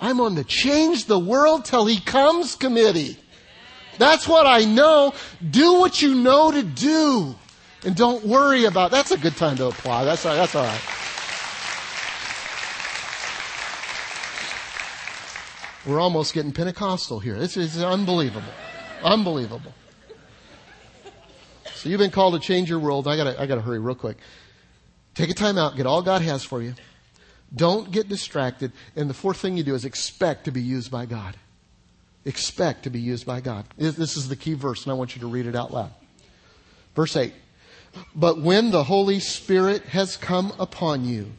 [0.00, 3.16] I'm on the change the world till he comes committee.
[3.98, 5.12] That's what I know.
[5.50, 7.34] Do what you know to do.
[7.84, 10.04] And don't worry about, that's a good time to apply.
[10.04, 10.22] That's.
[10.22, 10.80] That's all right.
[15.86, 17.38] We're almost getting Pentecostal here.
[17.38, 18.52] This is unbelievable.
[19.02, 19.72] Unbelievable.
[21.74, 23.08] So you've been called to change your world.
[23.08, 24.18] I gotta, I gotta hurry real quick.
[25.18, 26.74] Take a time out, get all God has for you.
[27.52, 28.70] Don't get distracted.
[28.94, 31.36] And the fourth thing you do is expect to be used by God.
[32.24, 33.64] Expect to be used by God.
[33.76, 35.90] This is the key verse, and I want you to read it out loud.
[36.94, 37.32] Verse 8.
[38.14, 41.32] But when the Holy Spirit has come upon you,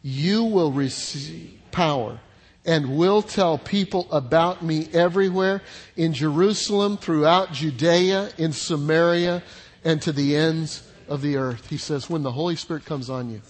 [0.00, 2.20] you will receive power
[2.64, 5.60] and will tell people about me everywhere
[5.96, 9.42] in Jerusalem, throughout Judea, in Samaria,
[9.82, 11.68] and to the ends of the earth.
[11.70, 13.42] He says, when the Holy Spirit comes on you,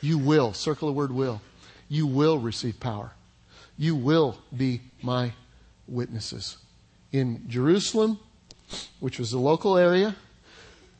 [0.00, 1.40] you will, circle the word will,
[1.88, 3.12] you will receive power.
[3.78, 5.32] You will be my
[5.86, 6.58] witnesses.
[7.12, 8.18] In Jerusalem,
[9.00, 10.16] which was the local area,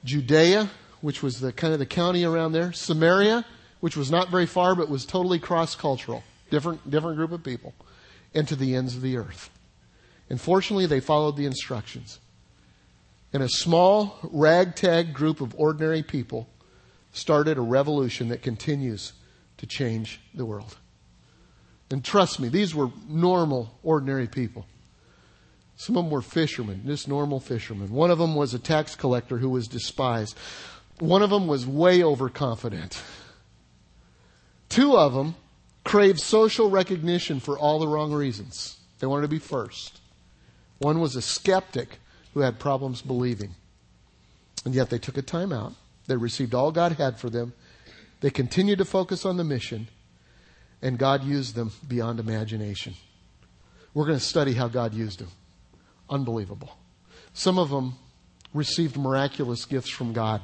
[0.05, 3.45] Judea, which was the kind of the county around there, Samaria,
[3.81, 7.75] which was not very far but was totally cross cultural, different, different group of people,
[8.35, 9.51] and to the ends of the earth.
[10.31, 12.19] And fortunately, they followed the instructions.
[13.33, 16.49] And a small, ragtag group of ordinary people
[17.13, 19.13] started a revolution that continues
[19.59, 20.77] to change the world.
[21.91, 24.67] And trust me, these were normal, ordinary people.
[25.77, 27.91] Some of them were fishermen, just normal fishermen.
[27.91, 30.37] One of them was a tax collector who was despised.
[31.01, 33.03] One of them was way overconfident.
[34.69, 35.35] Two of them
[35.85, 38.79] craved social recognition for all the wrong reasons.
[38.99, 40.01] They wanted to be first.
[40.79, 41.99] One was a skeptic
[42.35, 43.55] who had problems believing.
[44.65, 45.73] And yet they took a time out.
[46.07, 47.53] They received all God had for them.
[48.21, 49.89] They continued to focus on the mission,
[50.81, 52.95] and God used them beyond imagination.
[53.95, 55.29] We're going to study how God used them.
[56.09, 56.77] Unbelievable.
[57.35, 57.97] Some of them
[58.55, 60.41] received miraculous gifts from God.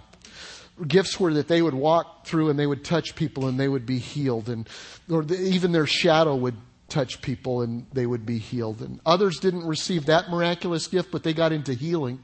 [0.87, 3.87] Gifts were that they would walk through and they would touch people and they would
[3.87, 4.69] be healed, and
[5.11, 6.57] or the, even their shadow would
[6.89, 8.81] touch people and they would be healed.
[8.81, 12.21] And others didn't receive that miraculous gift, but they got into healing.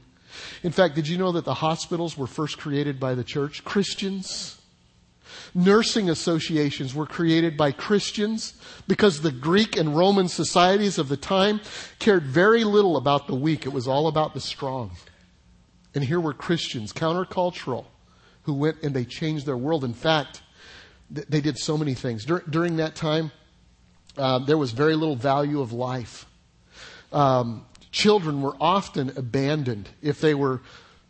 [0.63, 3.63] In fact, did you know that the hospitals were first created by the church?
[3.63, 4.59] Christians.
[5.53, 8.53] Nursing associations were created by Christians
[8.87, 11.61] because the Greek and Roman societies of the time
[11.99, 13.65] cared very little about the weak.
[13.65, 14.91] It was all about the strong.
[15.93, 17.85] And here were Christians, countercultural,
[18.43, 19.85] who went and they changed their world.
[19.85, 20.41] In fact,
[21.09, 22.25] they did so many things.
[22.25, 23.31] Dur- during that time,
[24.17, 26.25] uh, there was very little value of life.
[27.11, 30.61] Um, children were often abandoned if they were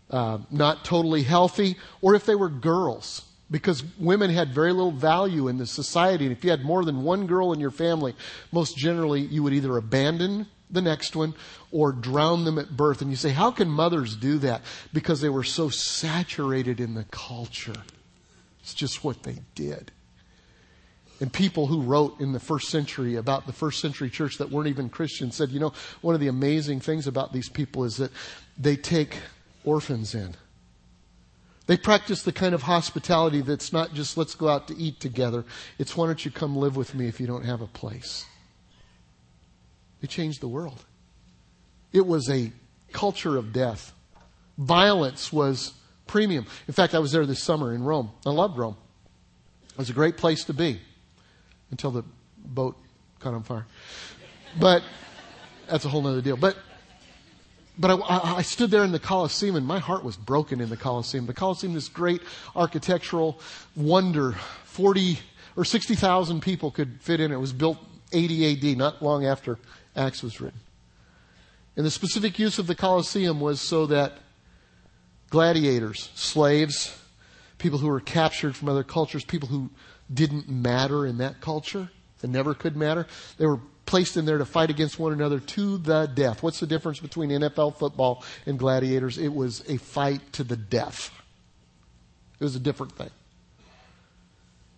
[0.10, 5.48] uh, not totally healthy or if they were girls because women had very little value
[5.48, 6.26] in the society.
[6.26, 8.16] And if you had more than one girl in your family,
[8.52, 11.34] most generally you would either abandon the next one
[11.72, 13.02] or drown them at birth.
[13.02, 14.62] And you say, how can mothers do that?
[14.94, 17.84] Because they were so saturated in the culture.
[18.62, 19.92] It's just what they did.
[21.22, 24.68] And people who wrote in the first century about the first century church that weren't
[24.68, 28.12] even Christians said, you know, one of the amazing things about these people is that
[28.58, 29.20] they take
[29.64, 30.36] orphans in.
[31.68, 35.46] They practice the kind of hospitality that's not just let's go out to eat together.
[35.80, 38.26] It's why don't you come live with me if you don't have a place.
[40.02, 40.84] They changed the world.
[41.94, 42.52] It was a
[42.92, 43.94] culture of death.
[44.58, 45.74] Violence was
[46.08, 46.46] premium.
[46.68, 48.12] In fact, I was there this summer in Rome.
[48.26, 48.78] I loved Rome.
[49.72, 50.82] It was a great place to be
[51.76, 52.06] until the
[52.38, 52.78] boat
[53.20, 53.66] caught on fire.
[54.58, 54.82] But
[55.68, 56.38] that's a whole other deal.
[56.38, 56.56] But
[57.78, 60.78] but I, I, stood there in the Colosseum and my heart was broken in the
[60.78, 61.26] Colosseum.
[61.26, 62.22] The Colosseum, this great
[62.56, 63.38] architectural
[63.76, 64.32] wonder,
[64.64, 65.20] 40
[65.58, 67.34] or 60,000 people could fit in.
[67.34, 67.78] It was built
[68.14, 69.60] 80 AD, not long after
[69.94, 70.62] Acts was written.
[71.76, 74.20] And the specific use of the Colosseum was so that
[75.30, 76.98] gladiators, slaves,
[77.58, 79.70] people who were captured from other cultures, people who
[80.14, 81.90] didn't matter in that culture
[82.22, 83.06] and never could matter,
[83.38, 86.42] they were placed in there to fight against one another to the death.
[86.42, 89.18] What's the difference between NFL football and gladiators?
[89.18, 91.12] It was a fight to the death.
[92.40, 93.12] It was a different thing.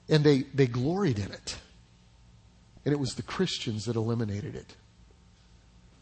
[0.10, 1.58] And they, they gloried in it.
[2.86, 4.76] And it was the Christians that eliminated it.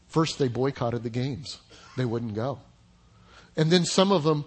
[0.07, 1.59] First, they boycotted the games.
[1.97, 2.59] They wouldn't go.
[3.57, 4.45] And then some of them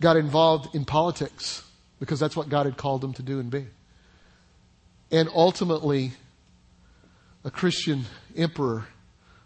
[0.00, 1.62] got involved in politics
[2.00, 3.66] because that's what God had called them to do and be.
[5.10, 6.12] And ultimately,
[7.44, 8.04] a Christian
[8.36, 8.86] emperor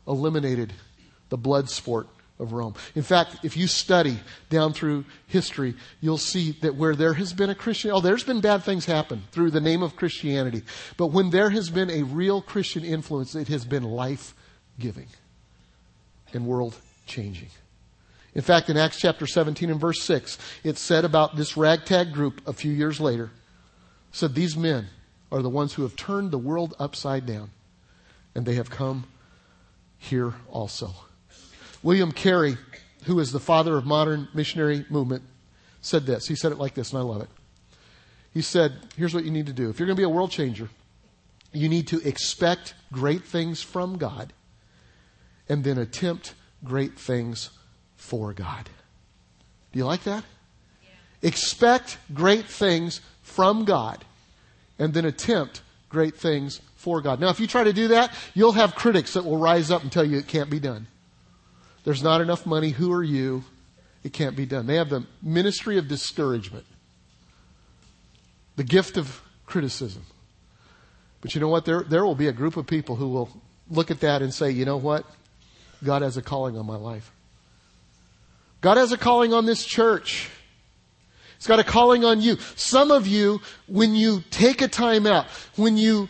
[0.06, 0.72] eliminated
[1.28, 2.08] the blood sport
[2.38, 2.74] of Rome.
[2.94, 4.18] In fact, if you study
[4.50, 8.40] down through history, you'll see that where there has been a Christian, oh, there's been
[8.40, 10.62] bad things happen through the name of Christianity.
[10.96, 14.34] But when there has been a real Christian influence, it has been life
[14.78, 15.06] giving
[16.32, 16.74] and world
[17.06, 17.50] changing.
[18.34, 22.40] In fact, in Acts chapter 17 and verse 6, it said about this ragtag group
[22.46, 23.30] a few years later,
[24.10, 24.88] said these men
[25.32, 27.50] are the ones who have turned the world upside down
[28.34, 29.06] and they have come
[29.98, 30.90] here also.
[31.82, 32.56] William Carey,
[33.04, 35.22] who is the father of modern missionary movement,
[35.80, 36.28] said this.
[36.28, 37.28] He said it like this, and I love it.
[38.32, 39.70] He said, Here's what you need to do.
[39.70, 40.68] If you're going to be a world changer,
[41.52, 44.32] you need to expect great things from God
[45.48, 47.50] and then attempt great things
[47.96, 48.68] for God.
[49.72, 50.24] Do you like that?
[50.82, 51.28] Yeah.
[51.28, 54.04] Expect great things from God
[54.82, 57.20] and then attempt great things for God.
[57.20, 59.92] Now, if you try to do that, you'll have critics that will rise up and
[59.92, 60.88] tell you it can't be done.
[61.84, 62.70] There's not enough money.
[62.70, 63.44] Who are you?
[64.02, 64.66] It can't be done.
[64.66, 66.64] They have the ministry of discouragement,
[68.56, 70.02] the gift of criticism.
[71.20, 71.64] But you know what?
[71.64, 73.30] There, there will be a group of people who will
[73.70, 75.06] look at that and say, you know what?
[75.84, 77.12] God has a calling on my life.
[78.60, 80.28] God has a calling on this church.
[81.42, 82.36] He's got a calling on you.
[82.54, 85.26] Some of you, when you take a time out,
[85.56, 86.08] when you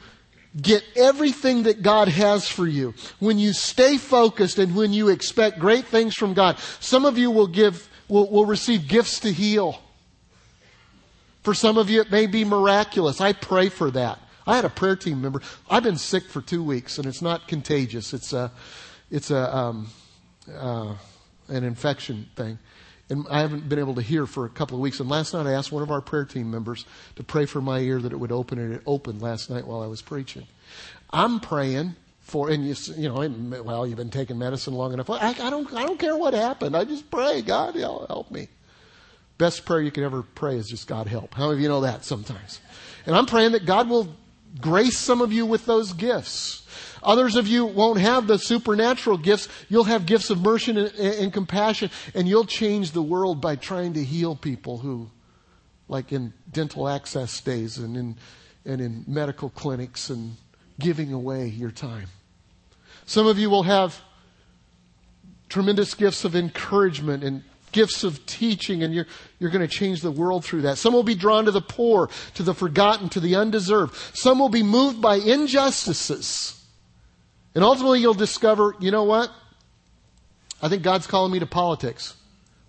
[0.60, 5.58] get everything that God has for you, when you stay focused and when you expect
[5.58, 9.80] great things from God, some of you will give, will, will receive gifts to heal.
[11.44, 13.22] For some of you, it may be miraculous.
[13.22, 14.18] I pray for that.
[14.46, 15.40] I had a prayer team member.
[15.70, 18.12] I've been sick for two weeks, and it's not contagious.
[18.12, 18.52] It's a,
[19.10, 19.88] it's a, um,
[20.54, 20.94] uh,
[21.48, 22.58] an infection thing
[23.12, 24.98] and I haven't been able to hear for a couple of weeks.
[24.98, 26.86] And last night I asked one of our prayer team members
[27.16, 29.82] to pray for my ear that it would open, and it opened last night while
[29.82, 30.46] I was preaching.
[31.10, 35.10] I'm praying for, and you, you know, well, you've been taking medicine long enough.
[35.10, 36.76] I, I don't, I don't care what happened.
[36.76, 38.48] I just pray, God, help me.
[39.38, 41.34] Best prayer you can ever pray is just God help.
[41.34, 42.60] How many of you know that sometimes?
[43.06, 44.14] And I'm praying that God will
[44.60, 46.66] grace some of you with those gifts.
[47.02, 49.48] Others of you won't have the supernatural gifts.
[49.68, 53.94] You'll have gifts of mercy and, and, compassion, and you'll change the world by trying
[53.94, 55.10] to heal people who,
[55.88, 58.16] like in dental access days and in,
[58.64, 60.36] and in medical clinics and
[60.78, 62.08] giving away your time.
[63.06, 64.00] Some of you will have
[65.48, 67.42] tremendous gifts of encouragement and
[67.72, 69.06] gifts of teaching and you're,
[69.38, 70.78] you're going to change the world through that.
[70.78, 73.94] Some will be drawn to the poor, to the forgotten, to the undeserved.
[74.14, 76.61] Some will be moved by injustices.
[77.54, 79.30] And ultimately you'll discover, you know what?
[80.62, 82.14] I think God's calling me to politics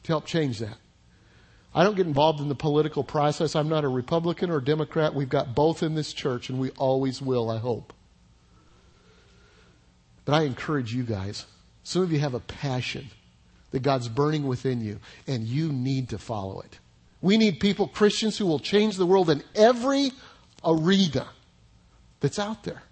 [0.03, 0.77] to help change that.
[1.75, 3.55] I don't get involved in the political process.
[3.55, 5.15] I'm not a Republican or Democrat.
[5.15, 7.93] We've got both in this church, and we always will, I hope.
[10.25, 11.45] But I encourage you guys.
[11.83, 13.07] Some of you have a passion
[13.71, 16.79] that God's burning within you, and you need to follow it.
[17.21, 20.11] We need people, Christians, who will change the world in every
[20.63, 21.27] arena
[22.19, 22.83] that's out there.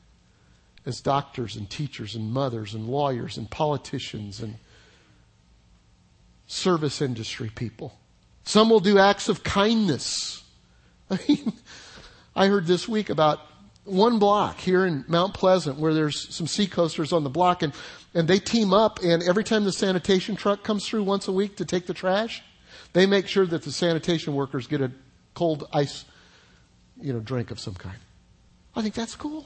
[0.85, 4.55] As doctors and teachers and mothers and lawyers and politicians and
[6.47, 7.97] service industry people.
[8.43, 10.43] Some will do acts of kindness.
[11.09, 11.53] I mean,
[12.35, 13.39] I heard this week about
[13.83, 17.73] one block here in Mount Pleasant where there's some seacoasters on the block and,
[18.13, 21.57] and they team up and every time the sanitation truck comes through once a week
[21.57, 22.43] to take the trash,
[22.93, 24.91] they make sure that the sanitation workers get a
[25.33, 26.05] cold ice,
[26.99, 27.97] you know, drink of some kind.
[28.75, 29.45] I think that's cool.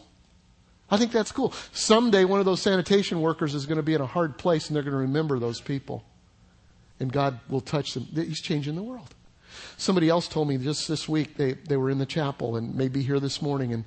[0.89, 1.53] I think that's cool.
[1.71, 4.75] Someday one of those sanitation workers is going to be in a hard place and
[4.75, 6.03] they're going to remember those people
[6.99, 8.07] and God will touch them.
[8.13, 9.13] He's changing the world.
[9.77, 13.01] Somebody else told me just this week they, they were in the chapel and maybe
[13.01, 13.83] here this morning and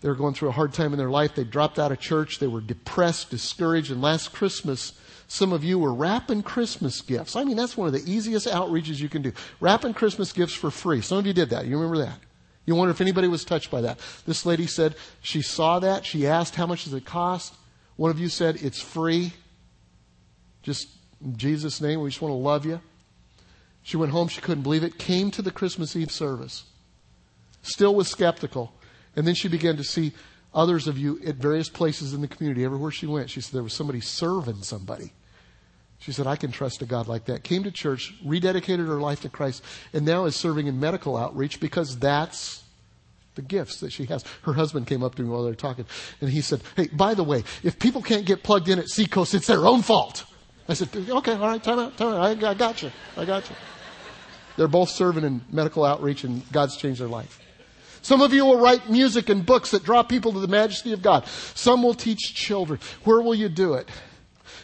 [0.00, 1.34] they were going through a hard time in their life.
[1.34, 2.38] They dropped out of church.
[2.38, 3.90] They were depressed, discouraged.
[3.90, 4.92] And last Christmas,
[5.28, 7.36] some of you were wrapping Christmas gifts.
[7.36, 9.32] I mean, that's one of the easiest outreaches you can do.
[9.60, 11.00] Wrapping Christmas gifts for free.
[11.00, 11.66] Some of you did that.
[11.66, 12.18] You remember that?
[12.64, 13.98] You wonder if anybody was touched by that.
[14.26, 16.04] This lady said she saw that.
[16.06, 17.54] She asked, how much does it cost?
[17.96, 19.32] One of you said, it's free.
[20.62, 20.88] Just
[21.22, 22.80] in Jesus' name, we just want to love you.
[23.82, 26.64] She went home, she couldn't believe it, came to the Christmas Eve service,
[27.62, 28.72] still was skeptical.
[29.16, 30.12] And then she began to see
[30.54, 32.64] others of you at various places in the community.
[32.64, 35.12] Everywhere she went, she said there was somebody serving somebody.
[36.02, 37.44] She said, I can trust a God like that.
[37.44, 41.60] Came to church, rededicated her life to Christ, and now is serving in medical outreach
[41.60, 42.64] because that's
[43.36, 44.24] the gifts that she has.
[44.42, 45.86] Her husband came up to me while they were talking,
[46.20, 49.32] and he said, Hey, by the way, if people can't get plugged in at Seacoast,
[49.32, 50.24] it's their own fault.
[50.68, 52.44] I said, okay, all right, time out, time out.
[52.44, 52.90] I, I got you.
[53.16, 53.56] I got you.
[54.56, 57.40] They're both serving in medical outreach and God's changed their life.
[58.02, 61.02] Some of you will write music and books that draw people to the majesty of
[61.02, 61.26] God.
[61.54, 62.80] Some will teach children.
[63.04, 63.88] Where will you do it?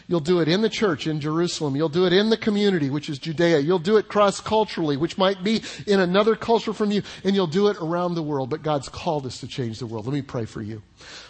[0.09, 1.75] You'll do it in the church in Jerusalem.
[1.75, 3.59] You'll do it in the community, which is Judea.
[3.59, 7.45] You'll do it cross culturally, which might be in another culture from you, and you'll
[7.45, 8.49] do it around the world.
[8.49, 10.07] But God's called us to change the world.
[10.07, 10.81] Let me pray for you.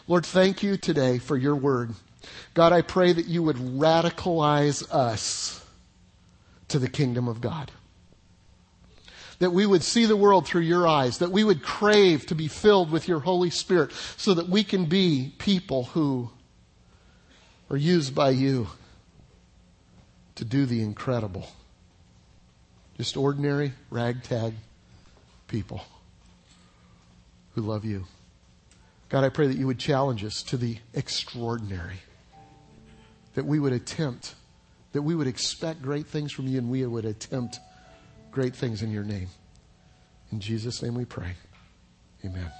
[0.08, 1.92] Lord, thank you today for your word.
[2.54, 5.62] God, I pray that you would radicalize us
[6.70, 7.74] to the kingdom of God.
[9.40, 12.48] That we would see the world through your eyes, that we would crave to be
[12.48, 16.30] filled with your Holy Spirit so that we can be people who
[17.70, 18.68] are used by you
[20.36, 21.48] to do the incredible.
[22.98, 24.54] Just ordinary, ragtag
[25.48, 25.82] people
[27.56, 28.06] who love you.
[29.10, 32.02] God, I pray that you would challenge us to the extraordinary
[33.36, 34.36] that we would attempt,
[34.92, 37.60] that we would expect great things from you and we would attempt
[38.32, 39.30] great things in your name.
[40.32, 41.34] In Jesus' name we pray.
[42.26, 42.52] Amen.